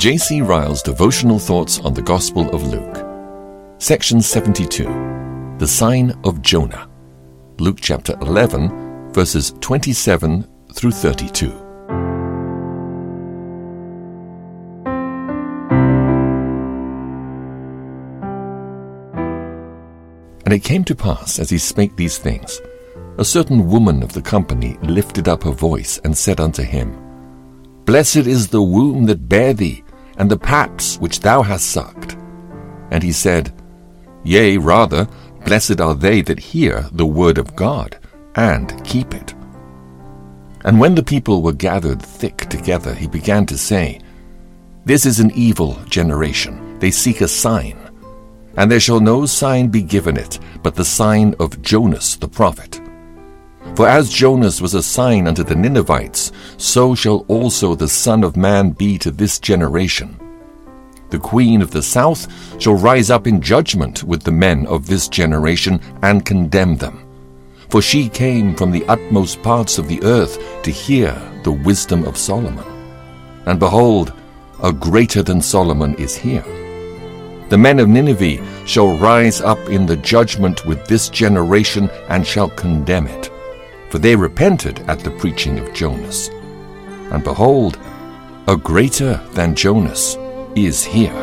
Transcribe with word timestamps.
J.C. 0.00 0.40
Ryle's 0.40 0.80
devotional 0.80 1.38
thoughts 1.38 1.78
on 1.80 1.92
the 1.92 2.00
Gospel 2.00 2.48
of 2.54 2.66
Luke. 2.66 3.04
Section 3.76 4.22
72 4.22 4.84
The 5.58 5.66
Sign 5.66 6.18
of 6.24 6.40
Jonah. 6.40 6.88
Luke 7.58 7.76
chapter 7.82 8.14
11, 8.22 9.12
verses 9.12 9.52
27 9.60 10.48
through 10.72 10.92
32. 10.92 11.50
And 20.46 20.54
it 20.54 20.64
came 20.64 20.82
to 20.84 20.94
pass, 20.94 21.38
as 21.38 21.50
he 21.50 21.58
spake 21.58 21.94
these 21.96 22.16
things, 22.16 22.58
a 23.18 23.24
certain 23.26 23.68
woman 23.68 24.02
of 24.02 24.14
the 24.14 24.22
company 24.22 24.78
lifted 24.80 25.28
up 25.28 25.42
her 25.42 25.50
voice 25.50 26.00
and 26.04 26.16
said 26.16 26.40
unto 26.40 26.62
him, 26.62 26.96
Blessed 27.84 28.16
is 28.26 28.48
the 28.48 28.62
womb 28.62 29.04
that 29.04 29.28
bare 29.28 29.52
thee, 29.52 29.84
and 30.20 30.30
the 30.30 30.36
paps 30.36 30.98
which 30.98 31.20
thou 31.20 31.40
hast 31.40 31.70
sucked. 31.70 32.14
And 32.90 33.02
he 33.02 33.10
said, 33.10 33.54
Yea, 34.22 34.58
rather, 34.58 35.08
blessed 35.46 35.80
are 35.80 35.94
they 35.94 36.20
that 36.20 36.38
hear 36.38 36.86
the 36.92 37.06
word 37.06 37.38
of 37.38 37.56
God, 37.56 37.98
and 38.34 38.84
keep 38.84 39.14
it. 39.14 39.32
And 40.66 40.78
when 40.78 40.94
the 40.94 41.02
people 41.02 41.40
were 41.40 41.54
gathered 41.54 42.02
thick 42.02 42.36
together, 42.50 42.94
he 42.94 43.06
began 43.06 43.46
to 43.46 43.56
say, 43.56 43.98
This 44.84 45.06
is 45.06 45.20
an 45.20 45.30
evil 45.30 45.78
generation. 45.88 46.78
They 46.80 46.90
seek 46.90 47.22
a 47.22 47.28
sign. 47.28 47.78
And 48.58 48.70
there 48.70 48.78
shall 48.78 49.00
no 49.00 49.24
sign 49.24 49.68
be 49.68 49.80
given 49.80 50.18
it, 50.18 50.38
but 50.62 50.74
the 50.74 50.84
sign 50.84 51.34
of 51.40 51.62
Jonas 51.62 52.16
the 52.16 52.28
prophet. 52.28 52.78
For 53.74 53.88
as 53.88 54.10
Jonas 54.10 54.60
was 54.60 54.74
a 54.74 54.82
sign 54.82 55.26
unto 55.26 55.44
the 55.44 55.54
Ninevites, 55.54 56.30
so 56.60 56.94
shall 56.94 57.24
also 57.26 57.74
the 57.74 57.88
Son 57.88 58.22
of 58.22 58.36
Man 58.36 58.70
be 58.70 58.98
to 58.98 59.10
this 59.10 59.38
generation. 59.38 60.14
The 61.08 61.18
queen 61.18 61.62
of 61.62 61.70
the 61.70 61.82
south 61.82 62.28
shall 62.60 62.74
rise 62.74 63.10
up 63.10 63.26
in 63.26 63.40
judgment 63.40 64.04
with 64.04 64.22
the 64.22 64.30
men 64.30 64.66
of 64.66 64.86
this 64.86 65.08
generation 65.08 65.80
and 66.02 66.24
condemn 66.24 66.76
them. 66.76 67.06
For 67.70 67.80
she 67.80 68.08
came 68.08 68.54
from 68.54 68.70
the 68.70 68.84
utmost 68.86 69.42
parts 69.42 69.78
of 69.78 69.88
the 69.88 70.02
earth 70.02 70.38
to 70.62 70.70
hear 70.70 71.12
the 71.44 71.52
wisdom 71.52 72.04
of 72.04 72.16
Solomon. 72.16 72.64
And 73.46 73.58
behold, 73.58 74.12
a 74.62 74.72
greater 74.72 75.22
than 75.22 75.40
Solomon 75.40 75.94
is 75.94 76.14
here. 76.14 76.44
The 77.48 77.58
men 77.58 77.80
of 77.80 77.88
Nineveh 77.88 78.66
shall 78.66 78.98
rise 78.98 79.40
up 79.40 79.58
in 79.70 79.86
the 79.86 79.96
judgment 79.96 80.66
with 80.66 80.86
this 80.86 81.08
generation 81.08 81.88
and 82.08 82.24
shall 82.24 82.50
condemn 82.50 83.06
it. 83.06 83.30
For 83.88 83.98
they 83.98 84.14
repented 84.14 84.80
at 84.88 85.00
the 85.00 85.10
preaching 85.12 85.58
of 85.58 85.72
Jonas. 85.72 86.30
And 87.10 87.24
behold, 87.24 87.78
a 88.46 88.56
greater 88.56 89.14
than 89.32 89.54
Jonas 89.54 90.16
is 90.54 90.84
here. 90.84 91.14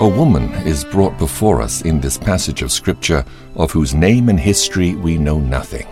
A 0.00 0.08
woman 0.08 0.50
is 0.66 0.84
brought 0.84 1.18
before 1.18 1.60
us 1.60 1.82
in 1.82 2.00
this 2.00 2.16
passage 2.16 2.62
of 2.62 2.72
Scripture 2.72 3.24
of 3.54 3.70
whose 3.70 3.92
name 3.92 4.28
and 4.28 4.40
history 4.40 4.94
we 4.94 5.18
know 5.18 5.38
nothing. 5.38 5.86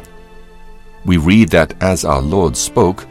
We 1.05 1.17
read 1.17 1.51
that 1.51 1.75
as 1.83 2.05
our 2.05 2.23
Lord 2.23 2.57
spoke, 2.57 3.07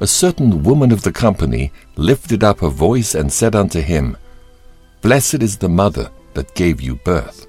a 0.00 0.06
certain 0.06 0.62
woman 0.62 0.92
of 0.92 1.02
the 1.02 1.12
company 1.12 1.72
lifted 1.96 2.42
up 2.42 2.60
her 2.60 2.68
voice 2.68 3.14
and 3.14 3.32
said 3.32 3.54
unto 3.54 3.80
him, 3.80 4.16
Blessed 5.02 5.42
is 5.42 5.56
the 5.56 5.68
mother 5.68 6.10
that 6.34 6.54
gave 6.54 6.80
you 6.80 6.96
birth. 6.96 7.46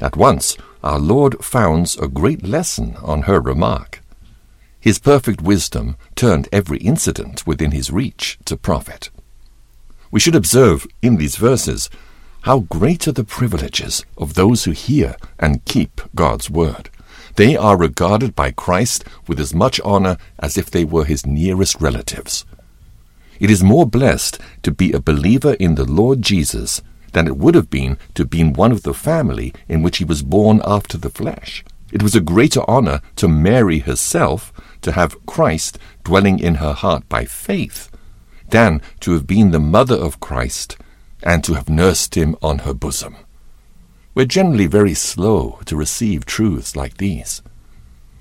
At 0.00 0.16
once 0.16 0.56
our 0.82 0.98
Lord 0.98 1.44
founds 1.44 1.96
a 1.96 2.08
great 2.08 2.42
lesson 2.42 2.96
on 3.02 3.22
her 3.22 3.40
remark. 3.40 4.00
His 4.80 4.98
perfect 4.98 5.42
wisdom 5.42 5.96
turned 6.14 6.48
every 6.50 6.78
incident 6.78 7.46
within 7.46 7.72
his 7.72 7.90
reach 7.90 8.38
to 8.46 8.56
profit. 8.56 9.10
We 10.10 10.18
should 10.20 10.34
observe 10.34 10.86
in 11.02 11.16
these 11.16 11.36
verses 11.36 11.90
how 12.42 12.60
great 12.60 13.06
are 13.06 13.12
the 13.12 13.24
privileges 13.24 14.06
of 14.16 14.34
those 14.34 14.64
who 14.64 14.70
hear 14.70 15.16
and 15.38 15.64
keep 15.66 16.00
God's 16.14 16.48
word. 16.48 16.88
They 17.36 17.54
are 17.56 17.76
regarded 17.76 18.34
by 18.34 18.52
Christ 18.52 19.04
with 19.26 19.38
as 19.38 19.54
much 19.54 19.80
honor 19.84 20.16
as 20.38 20.56
if 20.56 20.70
they 20.70 20.84
were 20.84 21.04
his 21.04 21.26
nearest 21.26 21.78
relatives. 21.80 22.46
It 23.38 23.50
is 23.50 23.62
more 23.62 23.86
blessed 23.86 24.38
to 24.62 24.70
be 24.70 24.92
a 24.92 25.00
believer 25.00 25.54
in 25.54 25.74
the 25.74 25.84
Lord 25.84 26.22
Jesus 26.22 26.80
than 27.12 27.26
it 27.26 27.36
would 27.36 27.54
have 27.54 27.70
been 27.70 27.98
to 28.14 28.22
have 28.22 28.30
been 28.30 28.52
one 28.52 28.72
of 28.72 28.82
the 28.82 28.94
family 28.94 29.52
in 29.68 29.82
which 29.82 29.98
he 29.98 30.04
was 30.04 30.22
born 30.22 30.60
after 30.64 30.96
the 30.96 31.10
flesh. 31.10 31.64
It 31.92 32.02
was 32.02 32.14
a 32.14 32.20
greater 32.20 32.68
honor 32.68 33.00
to 33.16 33.28
Mary 33.28 33.80
herself 33.80 34.52
to 34.82 34.92
have 34.92 35.24
Christ 35.26 35.78
dwelling 36.04 36.38
in 36.38 36.56
her 36.56 36.72
heart 36.72 37.08
by 37.08 37.24
faith 37.24 37.90
than 38.48 38.80
to 39.00 39.12
have 39.12 39.26
been 39.26 39.50
the 39.50 39.60
mother 39.60 39.96
of 39.96 40.20
Christ 40.20 40.76
and 41.22 41.44
to 41.44 41.54
have 41.54 41.68
nursed 41.68 42.16
him 42.16 42.36
on 42.42 42.60
her 42.60 42.74
bosom. 42.74 43.16
We're 44.14 44.26
generally 44.26 44.66
very 44.66 44.94
slow 44.94 45.60
to 45.66 45.76
receive 45.76 46.26
truths 46.26 46.74
like 46.74 46.96
these. 46.96 47.42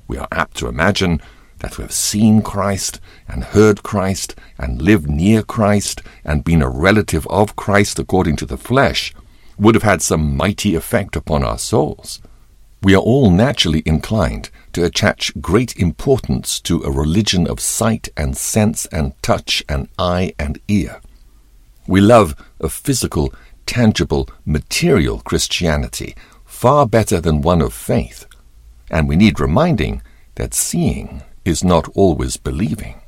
We 0.08 0.18
are 0.18 0.28
apt 0.32 0.58
to 0.58 0.68
imagine 0.68 1.22
that 1.60 1.78
we 1.78 1.84
have 1.84 1.92
seen 1.92 2.42
Christ 2.42 3.00
and 3.28 3.44
heard 3.44 3.84
Christ 3.84 4.36
and 4.58 4.82
lived 4.82 5.10
near 5.10 5.44
Christ 5.44 6.02
and 6.24 6.44
been 6.44 6.62
a 6.62 6.70
relative 6.70 7.28
of 7.28 7.56
Christ 7.56 8.00
according 8.00 8.38
to 8.38 8.46
the 8.46 8.58
flesh 8.58 9.14
would 9.58 9.76
have 9.76 9.84
had 9.84 10.02
some 10.02 10.38
mighty 10.38 10.76
effect 10.76 11.16
upon 11.16 11.44
our 11.44 11.58
souls. 11.58 12.22
We 12.82 12.96
are 12.96 13.02
all 13.02 13.30
naturally 13.30 13.84
inclined 13.86 14.50
to 14.72 14.86
attach 14.86 15.34
great 15.42 15.76
importance 15.76 16.62
to 16.62 16.82
a 16.84 16.92
religion 16.92 17.46
of 17.46 17.60
sight 17.60 18.08
and 18.16 18.38
sense 18.38 18.86
and 18.86 19.22
touch 19.22 19.64
and 19.68 19.90
eye 19.98 20.34
and 20.40 20.60
ear. 20.70 21.02
We 21.88 22.00
love 22.00 22.36
a 22.62 22.70
physical, 22.70 23.34
tangible, 23.66 24.30
material 24.46 25.20
Christianity 25.20 26.16
far 26.46 26.86
better 26.86 27.20
than 27.20 27.42
one 27.42 27.62
of 27.62 27.74
faith, 27.74 28.26
and 28.90 29.10
we 29.10 29.18
need 29.18 29.40
reminding 29.40 30.02
that 30.36 30.54
seeing 30.54 31.22
is 31.46 31.64
not 31.64 31.88
always 31.96 32.38
believing. 32.38 33.02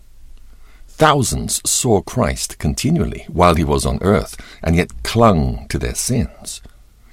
Thousands 0.88 1.62
saw 1.68 2.02
Christ 2.02 2.60
continually 2.60 3.26
while 3.28 3.56
he 3.56 3.64
was 3.64 3.86
on 3.86 3.98
earth, 4.02 4.40
and 4.62 4.76
yet 4.76 5.04
clung 5.04 5.68
to 5.70 5.80
their 5.80 5.96
sins. 5.96 6.62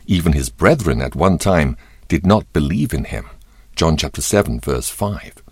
Even 0.07 0.33
his 0.33 0.51
brethren 0.51 1.01
at 1.01 1.17
one 1.17 1.39
time 1.39 1.77
did 2.07 2.27
not 2.27 2.53
believe 2.53 2.93
in 2.93 3.05
him. 3.05 3.31
John 3.75 3.97
chapter 3.97 4.21
7 4.21 4.61
verse 4.61 4.91
5. 4.91 5.43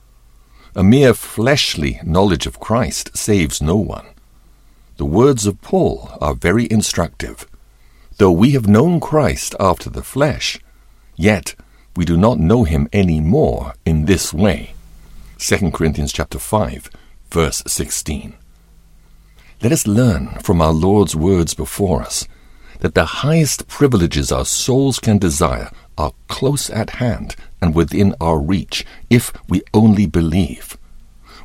A 0.74 0.82
mere 0.82 1.14
fleshly 1.14 1.98
knowledge 2.04 2.46
of 2.46 2.60
Christ 2.60 3.16
saves 3.16 3.62
no 3.62 3.76
one. 3.76 4.06
The 4.98 5.06
words 5.06 5.46
of 5.46 5.62
Paul 5.62 6.10
are 6.20 6.34
very 6.34 6.70
instructive. 6.70 7.46
Though 8.18 8.32
we 8.32 8.50
have 8.50 8.68
known 8.68 9.00
Christ 9.00 9.54
after 9.58 9.88
the 9.88 10.02
flesh, 10.02 10.58
yet 11.16 11.54
we 11.96 12.04
do 12.04 12.18
not 12.18 12.38
know 12.38 12.64
him 12.64 12.88
any 12.92 13.20
more 13.20 13.74
in 13.86 14.04
this 14.04 14.34
way. 14.34 14.75
2 15.38 15.70
Corinthians 15.70 16.14
chapter 16.14 16.38
5, 16.38 16.90
verse 17.28 17.62
16. 17.66 18.34
Let 19.62 19.70
us 19.70 19.86
learn 19.86 20.28
from 20.42 20.62
our 20.62 20.72
Lord's 20.72 21.14
words 21.14 21.52
before 21.52 22.00
us 22.00 22.26
that 22.80 22.94
the 22.94 23.04
highest 23.04 23.68
privileges 23.68 24.32
our 24.32 24.46
souls 24.46 24.98
can 24.98 25.18
desire 25.18 25.70
are 25.98 26.14
close 26.28 26.70
at 26.70 26.90
hand 26.90 27.36
and 27.60 27.74
within 27.74 28.14
our 28.18 28.38
reach 28.38 28.86
if 29.10 29.30
we 29.46 29.62
only 29.74 30.06
believe. 30.06 30.78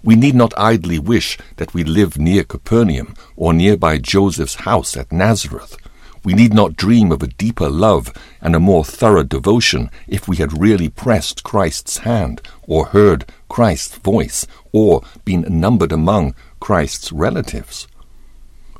We 0.04 0.16
need 0.16 0.36
not 0.36 0.54
idly 0.58 0.98
wish 0.98 1.38
that 1.58 1.74
we 1.74 1.84
live 1.84 2.18
near 2.18 2.46
Capernaum 2.46 3.14
or 3.36 3.54
nearby 3.54 3.98
Joseph's 3.98 4.56
house 4.56 4.96
at 4.96 5.12
Nazareth. 5.12 5.76
We 6.24 6.34
need 6.34 6.54
not 6.54 6.76
dream 6.76 7.12
of 7.12 7.24
a 7.24 7.28
deeper 7.28 7.70
love 7.70 8.14
and 8.42 8.56
a 8.56 8.60
more 8.60 8.86
thorough 8.86 9.24
devotion 9.24 9.90
if 10.08 10.28
we 10.28 10.38
had 10.38 10.62
really 10.62 10.90
pressed 10.90 11.44
Christ's 11.44 12.00
hand 12.00 12.42
or 12.68 12.88
heard 12.88 13.26
Christ's 13.50 13.98
voice 13.98 14.46
or 14.72 15.02
been 15.26 15.46
numbered 15.50 15.92
among 15.92 16.36
Christ's 16.60 17.12
relatives. 17.12 17.88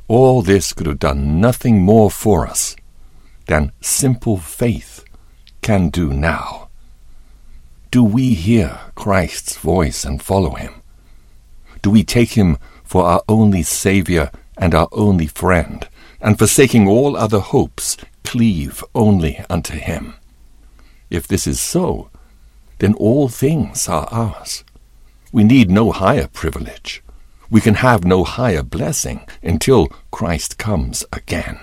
All 0.06 0.42
this 0.42 0.72
could 0.72 0.86
have 0.86 0.98
done 0.98 1.40
nothing 1.40 1.82
more 1.82 2.10
for 2.10 2.46
us 2.46 2.76
than 3.46 3.72
simple 3.80 4.36
faith 4.36 5.04
can 5.62 5.88
do 5.88 6.12
now. 6.12 6.68
Do 7.90 8.04
we 8.04 8.34
hear 8.34 8.78
Christ's 8.94 9.56
voice 9.56 10.04
and 10.04 10.22
follow 10.22 10.54
him? 10.54 10.74
Do 11.82 11.90
we 11.90 12.04
take 12.04 12.30
him 12.32 12.58
for 12.84 13.04
our 13.04 13.22
only 13.28 13.62
Saviour 13.62 14.30
and 14.56 14.74
our 14.74 14.88
only 14.92 15.26
friend, 15.26 15.88
and 16.22 16.38
forsaking 16.38 16.88
all 16.88 17.16
other 17.16 17.40
hopes, 17.40 17.98
cleave 18.24 18.82
only 18.94 19.44
unto 19.50 19.74
him? 19.74 20.14
If 21.10 21.26
this 21.28 21.46
is 21.46 21.60
so, 21.60 22.08
then 22.78 22.94
all 22.94 23.28
things 23.28 23.88
are 23.88 24.08
ours. 24.10 24.64
We 25.32 25.44
need 25.44 25.70
no 25.70 25.92
higher 25.92 26.28
privilege. 26.28 27.02
We 27.50 27.60
can 27.60 27.74
have 27.74 28.04
no 28.04 28.24
higher 28.24 28.62
blessing 28.62 29.26
until 29.42 29.88
Christ 30.10 30.56
comes 30.56 31.04
again. 31.12 31.60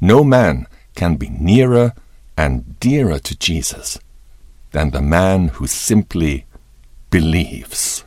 No 0.00 0.22
man 0.22 0.66
can 0.94 1.16
be 1.16 1.30
nearer 1.30 1.94
and 2.36 2.78
dearer 2.80 3.18
to 3.20 3.38
Jesus 3.38 3.98
than 4.72 4.90
the 4.90 5.00
man 5.00 5.48
who 5.48 5.66
simply 5.66 6.44
believes. 7.10 8.04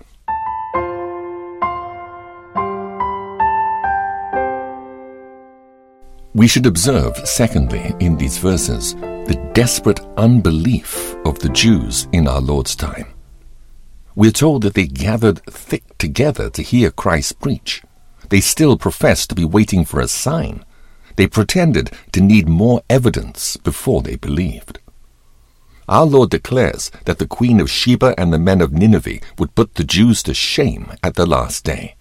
We 6.37 6.47
should 6.47 6.67
observe, 6.67 7.17
secondly, 7.27 7.95
in 7.99 8.15
these 8.15 8.37
verses, 8.37 8.93
the 8.93 9.51
desperate 9.55 10.01
unbelief 10.17 11.15
of 11.25 11.39
the 11.39 11.49
Jews 11.49 12.07
in 12.11 12.27
our 12.27 12.39
Lord's 12.39 12.75
time. 12.75 13.07
We 14.15 14.27
are 14.27 14.39
told 14.43 14.61
that 14.61 14.75
they 14.75 14.85
gathered 14.85 15.43
thick 15.47 15.97
together 15.97 16.51
to 16.51 16.61
hear 16.61 16.91
Christ 16.91 17.39
preach. 17.39 17.81
They 18.29 18.39
still 18.39 18.77
professed 18.77 19.29
to 19.29 19.35
be 19.35 19.45
waiting 19.45 19.83
for 19.83 19.99
a 19.99 20.07
sign. 20.07 20.63
They 21.15 21.25
pretended 21.25 21.89
to 22.11 22.21
need 22.21 22.47
more 22.47 22.83
evidence 22.87 23.57
before 23.57 24.03
they 24.03 24.15
believed. 24.15 24.77
Our 25.89 26.05
Lord 26.05 26.29
declares 26.29 26.91
that 27.05 27.17
the 27.17 27.25
Queen 27.25 27.59
of 27.59 27.71
Sheba 27.71 28.13
and 28.15 28.31
the 28.31 28.37
men 28.37 28.61
of 28.61 28.71
Nineveh 28.71 29.21
would 29.39 29.55
put 29.55 29.73
the 29.73 29.83
Jews 29.83 30.21
to 30.21 30.35
shame 30.35 30.91
at 31.01 31.15
the 31.15 31.25
last 31.25 31.63
day. 31.63 31.96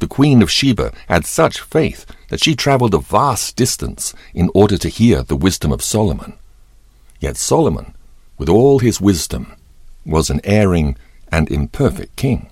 The 0.00 0.06
Queen 0.08 0.42
of 0.42 0.50
Sheba 0.50 0.92
had 1.08 1.24
such 1.24 1.60
faith 1.60 2.06
that 2.28 2.42
she 2.42 2.54
traveled 2.54 2.94
a 2.94 2.98
vast 2.98 3.56
distance 3.56 4.14
in 4.32 4.50
order 4.54 4.76
to 4.78 4.88
hear 4.88 5.22
the 5.22 5.36
wisdom 5.36 5.72
of 5.72 5.82
Solomon. 5.82 6.34
Yet 7.20 7.36
Solomon, 7.36 7.94
with 8.36 8.48
all 8.48 8.80
his 8.80 9.00
wisdom, 9.00 9.54
was 10.04 10.30
an 10.30 10.40
erring 10.44 10.96
and 11.30 11.50
imperfect 11.50 12.16
king. 12.16 12.48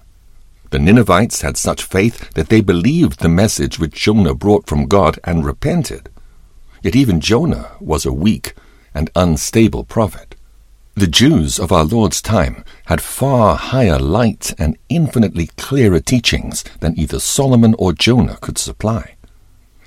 The 0.71 0.79
Ninevites 0.79 1.43
had 1.43 1.57
such 1.57 1.83
faith 1.83 2.33
that 2.33 2.49
they 2.49 2.63
believed 2.63 3.21
the 3.21 3.29
message 3.29 3.79
which 3.79 3.93
Jonah 3.93 4.35
brought 4.35 4.67
from 4.67 4.87
God 4.87 5.19
and 5.25 5.45
repented. 5.45 6.09
Yet 6.83 6.97
even 6.97 7.21
Jonah 7.21 7.73
was 7.79 8.07
a 8.07 8.13
weak 8.13 8.55
and 8.95 9.11
unstable 9.15 9.85
prophet. 9.85 10.35
The 10.95 11.07
Jews 11.07 11.59
of 11.59 11.73
our 11.73 11.85
Lord's 11.85 12.21
time 12.21 12.67
had 12.85 13.01
far 13.01 13.57
higher 13.57 13.99
light 13.99 14.55
and 14.59 14.77
infinitely 14.91 15.47
clearer 15.57 16.01
teachings 16.01 16.63
than 16.81 16.99
either 16.99 17.19
Solomon 17.19 17.75
or 17.79 17.95
Jonah 17.95 18.37
could 18.43 18.59
supply. 18.59 19.15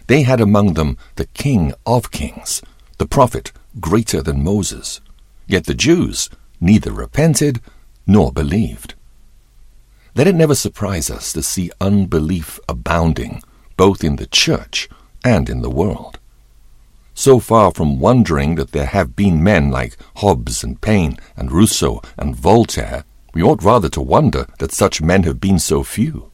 They 0.07 0.23
had 0.23 0.41
among 0.41 0.73
them 0.73 0.97
the 1.15 1.27
King 1.27 1.73
of 1.85 2.09
kings, 2.09 2.63
the 2.97 3.05
prophet 3.05 3.51
greater 3.79 4.23
than 4.23 4.43
Moses. 4.43 4.99
Yet 5.45 5.65
the 5.65 5.75
Jews 5.75 6.27
neither 6.59 6.91
repented 6.91 7.61
nor 8.07 8.31
believed. 8.31 8.95
Let 10.15 10.25
it 10.25 10.33
never 10.33 10.55
surprise 10.55 11.11
us 11.11 11.31
to 11.33 11.43
see 11.43 11.69
unbelief 11.79 12.59
abounding 12.67 13.43
both 13.77 14.03
in 14.03 14.15
the 14.15 14.25
church 14.25 14.89
and 15.23 15.51
in 15.51 15.61
the 15.61 15.69
world 15.69 16.17
so 17.15 17.39
far 17.39 17.71
from 17.71 17.99
wondering 17.99 18.55
that 18.55 18.73
there 18.73 18.85
have 18.85 19.15
been 19.15 19.41
men 19.41 19.71
like 19.71 19.97
Hobbes 20.17 20.63
and 20.63 20.79
Paine 20.79 21.17
and 21.37 21.51
Rousseau 21.51 22.01
and 22.17 22.35
Voltaire, 22.35 23.05
we 23.33 23.41
ought 23.41 23.63
rather 23.63 23.89
to 23.89 24.01
wonder 24.01 24.45
that 24.59 24.73
such 24.73 25.01
men 25.01 25.23
have 25.23 25.39
been 25.39 25.57
so 25.57 25.81
few. 25.81 26.29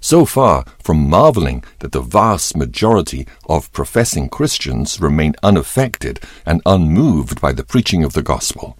So 0.00 0.26
far 0.26 0.64
from 0.84 1.08
marveling 1.08 1.64
that 1.80 1.92
the 1.92 2.02
vast 2.02 2.56
majority 2.56 3.26
of 3.48 3.72
professing 3.72 4.28
Christians 4.28 5.00
remain 5.00 5.34
unaffected 5.42 6.20
and 6.44 6.60
unmoved 6.66 7.40
by 7.40 7.52
the 7.52 7.64
preaching 7.64 8.04
of 8.04 8.12
the 8.12 8.22
gospel, 8.22 8.78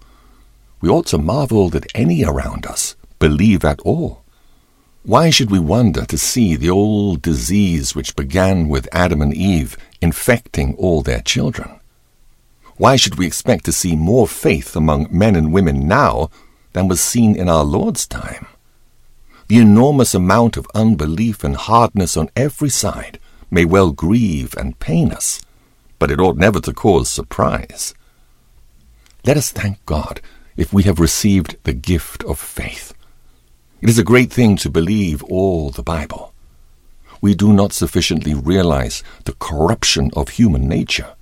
we 0.82 0.90
ought 0.90 1.06
to 1.06 1.18
marvel 1.18 1.70
that 1.70 1.90
any 1.94 2.24
around 2.24 2.66
us 2.66 2.94
believe 3.18 3.64
at 3.64 3.80
all. 3.80 4.22
Why 5.06 5.30
should 5.30 5.52
we 5.52 5.60
wonder 5.60 6.04
to 6.04 6.18
see 6.18 6.56
the 6.56 6.70
old 6.70 7.22
disease 7.22 7.94
which 7.94 8.16
began 8.16 8.68
with 8.68 8.88
Adam 8.90 9.22
and 9.22 9.32
Eve 9.32 9.76
infecting 10.00 10.74
all 10.74 11.00
their 11.00 11.20
children? 11.20 11.78
Why 12.76 12.96
should 12.96 13.14
we 13.14 13.24
expect 13.24 13.66
to 13.66 13.72
see 13.72 13.94
more 13.94 14.26
faith 14.26 14.74
among 14.74 15.06
men 15.16 15.36
and 15.36 15.52
women 15.52 15.86
now 15.86 16.30
than 16.72 16.88
was 16.88 17.00
seen 17.00 17.36
in 17.36 17.48
our 17.48 17.62
Lord's 17.62 18.04
time? 18.04 18.48
The 19.46 19.58
enormous 19.58 20.12
amount 20.12 20.56
of 20.56 20.66
unbelief 20.74 21.44
and 21.44 21.54
hardness 21.54 22.16
on 22.16 22.28
every 22.34 22.70
side 22.70 23.20
may 23.48 23.64
well 23.64 23.92
grieve 23.92 24.56
and 24.56 24.80
pain 24.80 25.12
us, 25.12 25.40
but 26.00 26.10
it 26.10 26.18
ought 26.18 26.36
never 26.36 26.58
to 26.62 26.72
cause 26.72 27.08
surprise. 27.08 27.94
Let 29.24 29.36
us 29.36 29.52
thank 29.52 29.86
God 29.86 30.20
if 30.56 30.72
we 30.72 30.82
have 30.82 30.98
received 30.98 31.58
the 31.62 31.74
gift 31.74 32.24
of 32.24 32.40
faith 32.40 32.92
it 33.80 33.88
is 33.88 33.98
a 33.98 34.04
great 34.04 34.32
thing 34.32 34.56
to 34.56 34.70
believe 34.70 35.22
all 35.24 35.70
the 35.70 35.82
Bible. 35.82 36.32
We 37.20 37.34
do 37.34 37.52
not 37.52 37.72
sufficiently 37.72 38.34
realize 38.34 39.02
the 39.24 39.34
corruption 39.34 40.10
of 40.14 40.30
human 40.30 40.68
nature. 40.68 41.14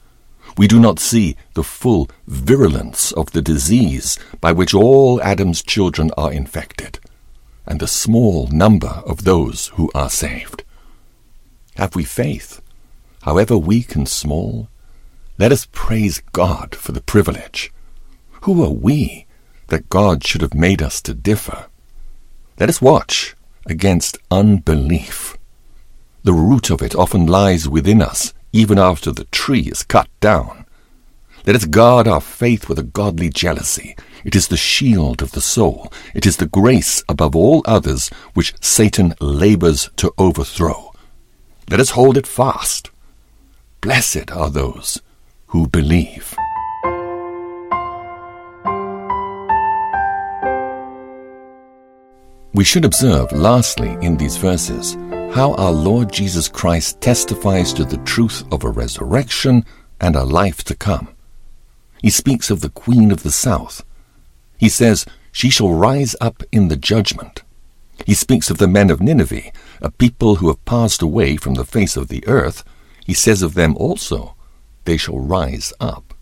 We 0.56 0.68
do 0.68 0.78
not 0.78 1.00
see 1.00 1.36
the 1.54 1.64
full 1.64 2.08
virulence 2.26 3.10
of 3.12 3.32
the 3.32 3.42
disease 3.42 4.18
by 4.40 4.52
which 4.52 4.72
all 4.72 5.20
Adam's 5.22 5.62
children 5.62 6.10
are 6.16 6.32
infected, 6.32 7.00
and 7.66 7.80
the 7.80 7.88
small 7.88 8.46
number 8.48 9.02
of 9.04 9.24
those 9.24 9.68
who 9.74 9.90
are 9.94 10.10
saved. 10.10 10.62
Have 11.76 11.96
we 11.96 12.04
faith, 12.04 12.60
however 13.22 13.58
weak 13.58 13.96
and 13.96 14.08
small? 14.08 14.68
Let 15.38 15.50
us 15.50 15.66
praise 15.72 16.22
God 16.32 16.76
for 16.76 16.92
the 16.92 17.00
privilege. 17.00 17.72
Who 18.42 18.62
are 18.62 18.70
we 18.70 19.26
that 19.68 19.88
God 19.88 20.24
should 20.24 20.42
have 20.42 20.54
made 20.54 20.82
us 20.82 21.02
to 21.02 21.14
differ? 21.14 21.66
Let 22.58 22.68
us 22.68 22.80
watch 22.80 23.34
against 23.66 24.18
unbelief. 24.30 25.36
The 26.22 26.32
root 26.32 26.70
of 26.70 26.82
it 26.82 26.94
often 26.94 27.26
lies 27.26 27.68
within 27.68 28.00
us, 28.00 28.32
even 28.52 28.78
after 28.78 29.10
the 29.10 29.24
tree 29.24 29.62
is 29.62 29.82
cut 29.82 30.08
down. 30.20 30.64
Let 31.46 31.56
us 31.56 31.64
guard 31.64 32.06
our 32.06 32.20
faith 32.20 32.68
with 32.68 32.78
a 32.78 32.84
godly 32.84 33.28
jealousy. 33.28 33.96
It 34.24 34.36
is 34.36 34.48
the 34.48 34.56
shield 34.56 35.20
of 35.20 35.32
the 35.32 35.40
soul. 35.40 35.92
It 36.14 36.26
is 36.26 36.36
the 36.36 36.46
grace 36.46 37.02
above 37.08 37.34
all 37.34 37.62
others 37.66 38.08
which 38.34 38.54
Satan 38.60 39.14
labors 39.20 39.90
to 39.96 40.12
overthrow. 40.16 40.92
Let 41.68 41.80
us 41.80 41.90
hold 41.90 42.16
it 42.16 42.26
fast. 42.26 42.90
Blessed 43.80 44.30
are 44.30 44.48
those 44.48 45.02
who 45.48 45.66
believe. 45.66 46.34
We 52.54 52.62
should 52.62 52.84
observe, 52.84 53.32
lastly, 53.32 53.98
in 54.00 54.16
these 54.16 54.36
verses, 54.36 54.94
how 55.34 55.54
our 55.54 55.72
Lord 55.72 56.12
Jesus 56.12 56.46
Christ 56.46 57.00
testifies 57.00 57.72
to 57.72 57.84
the 57.84 57.96
truth 58.04 58.44
of 58.52 58.62
a 58.62 58.70
resurrection 58.70 59.64
and 60.00 60.14
a 60.14 60.22
life 60.22 60.62
to 60.64 60.76
come. 60.76 61.08
He 62.00 62.10
speaks 62.10 62.50
of 62.50 62.60
the 62.60 62.68
Queen 62.70 63.10
of 63.10 63.24
the 63.24 63.32
South. 63.32 63.84
He 64.56 64.68
says, 64.68 65.04
She 65.32 65.50
shall 65.50 65.72
rise 65.72 66.14
up 66.20 66.44
in 66.52 66.68
the 66.68 66.76
judgment. 66.76 67.42
He 68.06 68.14
speaks 68.14 68.50
of 68.50 68.58
the 68.58 68.68
men 68.68 68.88
of 68.88 69.00
Nineveh, 69.00 69.50
a 69.80 69.90
people 69.90 70.36
who 70.36 70.46
have 70.46 70.64
passed 70.64 71.02
away 71.02 71.36
from 71.36 71.54
the 71.54 71.64
face 71.64 71.96
of 71.96 72.06
the 72.06 72.24
earth. 72.28 72.62
He 73.04 73.14
says 73.14 73.42
of 73.42 73.54
them 73.54 73.76
also, 73.76 74.36
They 74.84 74.96
shall 74.96 75.18
rise 75.18 75.72
up. 75.80 76.14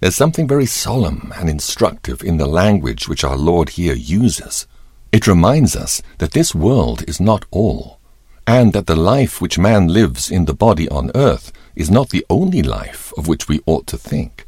There's 0.00 0.16
something 0.16 0.48
very 0.48 0.64
solemn 0.64 1.30
and 1.36 1.50
instructive 1.50 2.22
in 2.22 2.38
the 2.38 2.46
language 2.46 3.06
which 3.06 3.22
our 3.22 3.36
Lord 3.36 3.70
here 3.70 3.94
uses. 3.94 4.66
It 5.10 5.26
reminds 5.26 5.74
us 5.74 6.02
that 6.18 6.32
this 6.32 6.54
world 6.54 7.02
is 7.08 7.20
not 7.20 7.46
all, 7.50 7.98
and 8.46 8.72
that 8.72 8.86
the 8.86 8.96
life 8.96 9.40
which 9.40 9.58
man 9.58 9.88
lives 9.88 10.30
in 10.30 10.44
the 10.44 10.54
body 10.54 10.88
on 10.88 11.10
earth 11.14 11.50
is 11.74 11.90
not 11.90 12.10
the 12.10 12.26
only 12.28 12.62
life 12.62 13.12
of 13.16 13.26
which 13.26 13.48
we 13.48 13.60
ought 13.66 13.86
to 13.86 13.96
think. 13.96 14.46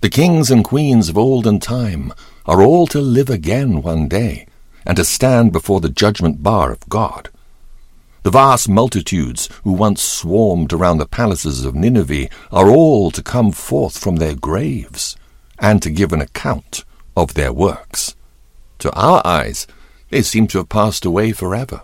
The 0.00 0.08
kings 0.08 0.50
and 0.50 0.64
queens 0.64 1.08
of 1.08 1.18
olden 1.18 1.58
time 1.60 2.12
are 2.46 2.62
all 2.62 2.86
to 2.86 3.00
live 3.00 3.28
again 3.28 3.82
one 3.82 4.08
day, 4.08 4.46
and 4.86 4.96
to 4.96 5.04
stand 5.04 5.52
before 5.52 5.80
the 5.80 5.90
judgment 5.90 6.42
bar 6.42 6.72
of 6.72 6.88
God. 6.88 7.28
The 8.22 8.30
vast 8.30 8.68
multitudes 8.68 9.48
who 9.64 9.72
once 9.72 10.02
swarmed 10.02 10.72
around 10.72 10.98
the 10.98 11.06
palaces 11.06 11.64
of 11.64 11.74
Nineveh 11.74 12.28
are 12.50 12.70
all 12.70 13.10
to 13.10 13.22
come 13.22 13.52
forth 13.52 13.98
from 13.98 14.16
their 14.16 14.34
graves, 14.34 15.16
and 15.58 15.82
to 15.82 15.90
give 15.90 16.12
an 16.12 16.20
account 16.20 16.84
of 17.16 17.34
their 17.34 17.52
works. 17.52 18.14
To 18.78 18.92
our 18.92 19.20
eyes, 19.26 19.66
they 20.10 20.22
seem 20.22 20.46
to 20.48 20.58
have 20.58 20.68
passed 20.68 21.04
away 21.04 21.32
forever. 21.32 21.82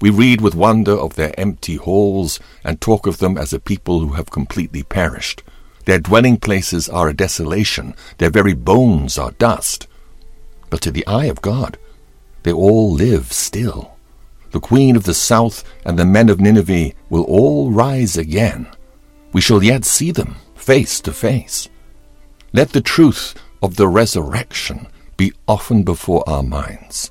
We 0.00 0.10
read 0.10 0.40
with 0.40 0.54
wonder 0.54 0.92
of 0.92 1.14
their 1.14 1.38
empty 1.38 1.76
halls 1.76 2.38
and 2.64 2.80
talk 2.80 3.06
of 3.06 3.18
them 3.18 3.38
as 3.38 3.52
a 3.52 3.60
people 3.60 4.00
who 4.00 4.12
have 4.14 4.30
completely 4.30 4.82
perished. 4.82 5.42
Their 5.86 5.98
dwelling 5.98 6.36
places 6.36 6.88
are 6.88 7.08
a 7.08 7.14
desolation, 7.14 7.94
their 8.18 8.30
very 8.30 8.54
bones 8.54 9.16
are 9.16 9.30
dust. 9.32 9.86
But 10.68 10.80
to 10.82 10.90
the 10.90 11.06
eye 11.06 11.26
of 11.26 11.40
God, 11.40 11.78
they 12.42 12.52
all 12.52 12.92
live 12.92 13.32
still. 13.32 13.96
The 14.50 14.60
queen 14.60 14.96
of 14.96 15.04
the 15.04 15.14
south 15.14 15.64
and 15.84 15.98
the 15.98 16.04
men 16.04 16.28
of 16.28 16.40
Nineveh 16.40 16.92
will 17.08 17.24
all 17.24 17.70
rise 17.70 18.16
again. 18.16 18.66
We 19.32 19.40
shall 19.40 19.62
yet 19.62 19.84
see 19.84 20.10
them 20.10 20.36
face 20.54 21.00
to 21.02 21.12
face. 21.12 21.68
Let 22.52 22.70
the 22.70 22.80
truth 22.80 23.34
of 23.62 23.76
the 23.76 23.88
resurrection 23.88 24.88
be 25.16 25.32
often 25.46 25.82
before 25.82 26.22
our 26.28 26.42
minds. 26.42 27.10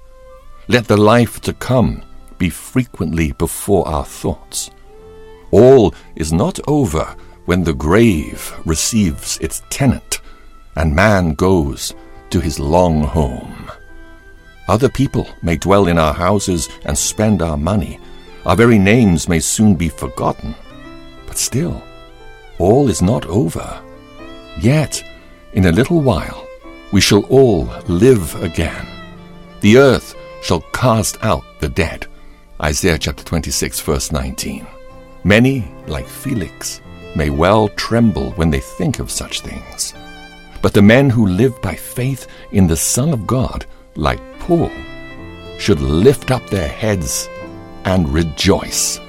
Let 0.67 0.88
the 0.88 0.97
life 0.97 1.41
to 1.41 1.53
come 1.53 2.03
be 2.38 2.50
frequently 2.50 3.31
before 3.33 3.88
our 3.88 4.05
thoughts. 4.05 4.69
All 5.51 5.93
is 6.15 6.33
not 6.33 6.59
over 6.67 7.15
when 7.45 7.63
the 7.63 7.74
grave 7.74 8.53
receives 8.65 9.38
its 9.39 9.62
tenant 9.69 10.21
and 10.75 10.95
man 10.95 11.33
goes 11.33 11.93
to 12.29 12.39
his 12.39 12.59
long 12.59 13.03
home. 13.03 13.71
Other 14.67 14.89
people 14.89 15.27
may 15.41 15.57
dwell 15.57 15.88
in 15.88 15.97
our 15.97 16.13
houses 16.13 16.69
and 16.85 16.97
spend 16.97 17.41
our 17.41 17.57
money. 17.57 18.00
Our 18.45 18.55
very 18.55 18.79
names 18.79 19.29
may 19.29 19.39
soon 19.39 19.75
be 19.75 19.89
forgotten. 19.89 20.55
But 21.27 21.38
still, 21.38 21.81
all 22.57 22.89
is 22.89 23.01
not 23.01 23.25
over. 23.27 23.81
Yet, 24.59 25.03
in 25.53 25.65
a 25.65 25.71
little 25.71 26.01
while, 26.01 26.44
we 26.95 27.01
shall 27.01 27.25
all 27.25 27.65
live 27.89 28.41
again. 28.41 28.87
The 29.59 29.77
earth 29.77 30.15
shall 30.41 30.61
cast 30.71 31.21
out 31.25 31.43
the 31.59 31.67
dead. 31.67 32.07
Isaiah 32.61 32.97
chapter 32.97 33.21
26, 33.21 33.81
verse 33.81 34.13
19. 34.13 34.65
Many, 35.25 35.69
like 35.87 36.07
Felix, 36.07 36.79
may 37.13 37.29
well 37.29 37.67
tremble 37.67 38.31
when 38.37 38.49
they 38.49 38.61
think 38.61 38.99
of 38.99 39.11
such 39.11 39.41
things. 39.41 39.93
But 40.61 40.73
the 40.73 40.81
men 40.81 41.09
who 41.09 41.27
live 41.27 41.61
by 41.61 41.75
faith 41.75 42.27
in 42.53 42.65
the 42.65 42.77
Son 42.77 43.11
of 43.11 43.27
God, 43.27 43.65
like 43.95 44.21
Paul, 44.39 44.71
should 45.59 45.81
lift 45.81 46.31
up 46.31 46.49
their 46.49 46.69
heads 46.69 47.27
and 47.83 48.07
rejoice. 48.07 49.01